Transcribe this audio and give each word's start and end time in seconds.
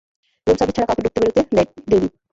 Room 0.47 0.55
service 0.59 0.75
ছাড়া 0.75 0.87
কাউকে 0.87 1.01
ঢুকতে 1.05 1.19
বেরুতে 1.21 1.41
দেইনি। 1.89 2.07